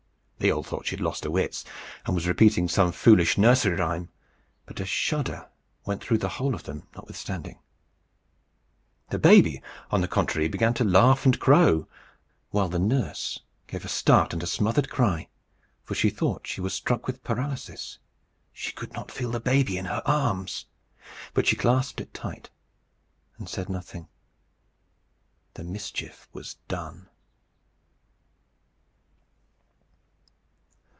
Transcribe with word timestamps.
They 0.43 0.49
all 0.51 0.63
thought 0.63 0.87
she 0.87 0.95
had 0.95 1.01
lost 1.05 1.23
her 1.23 1.29
wits, 1.29 1.63
and 2.03 2.15
was 2.15 2.27
repeating 2.27 2.67
some 2.67 2.91
foolish 2.91 3.37
nursery 3.37 3.75
rhyme; 3.77 4.09
but 4.65 4.79
a 4.79 4.87
shudder 4.87 5.47
went 5.85 6.03
through 6.03 6.17
the 6.17 6.29
whole 6.29 6.55
of 6.55 6.63
them 6.63 6.87
notwithstanding. 6.95 7.59
The 9.09 9.19
baby, 9.19 9.61
on 9.91 10.01
the 10.01 10.07
contrary, 10.07 10.47
began 10.47 10.73
to 10.73 10.83
laugh 10.83 11.25
and 11.25 11.39
crow; 11.39 11.87
while 12.49 12.69
the 12.69 12.79
nurse 12.79 13.37
gave 13.67 13.85
a 13.85 13.87
start 13.87 14.33
and 14.33 14.41
a 14.41 14.47
smothered 14.47 14.89
cry, 14.89 15.29
for 15.83 15.93
she 15.93 16.09
thought 16.09 16.47
she 16.47 16.59
was 16.59 16.73
struck 16.73 17.05
with 17.05 17.23
paralysis: 17.23 17.99
she 18.51 18.71
could 18.71 18.93
not 18.93 19.11
feel 19.11 19.29
the 19.29 19.39
baby 19.39 19.77
in 19.77 19.85
her 19.85 20.01
arms. 20.07 20.65
But 21.35 21.45
she 21.45 21.55
clasped 21.55 22.01
it 22.01 22.15
tight 22.15 22.49
and 23.37 23.47
said 23.47 23.69
nothing. 23.69 24.07
The 25.53 25.63
mischief 25.63 26.27
was 26.33 26.55
done. 26.67 27.09